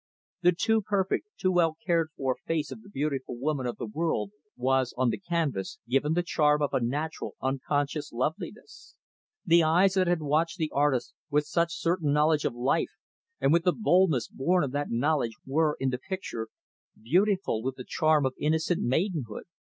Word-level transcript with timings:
The 0.41 0.51
too 0.51 0.81
perfect, 0.81 1.27
too 1.37 1.51
well 1.51 1.77
cared 1.85 2.09
for 2.17 2.35
face 2.47 2.71
of 2.71 2.81
the 2.81 2.89
beautiful 2.89 3.37
woman 3.37 3.67
of 3.67 3.77
the 3.77 3.85
world 3.85 4.31
was, 4.57 4.95
on 4.97 5.11
the 5.11 5.19
canvas, 5.19 5.77
given 5.87 6.13
the 6.13 6.23
charm 6.23 6.59
of 6.63 6.73
a 6.73 6.79
natural 6.81 7.35
unconscious 7.39 8.11
loveliness. 8.11 8.95
The 9.45 9.61
eyes 9.61 9.93
that 9.93 10.07
had 10.07 10.23
watched 10.23 10.57
the 10.57 10.71
artist 10.73 11.13
with 11.29 11.45
such 11.45 11.75
certain 11.75 12.11
knowledge 12.11 12.45
of 12.45 12.55
life 12.55 12.95
and 13.39 13.53
with 13.53 13.61
the 13.63 13.73
boldness 13.73 14.27
born 14.27 14.63
of 14.63 14.71
that 14.71 14.89
knowledge 14.89 15.35
were, 15.45 15.77
in 15.79 15.91
the 15.91 15.99
picture, 15.99 16.47
beautiful 16.99 17.61
with 17.61 17.75
the 17.75 17.85
charm 17.87 18.25
of 18.25 18.33
innocent 18.39 18.81
maidenhood. 18.81 19.43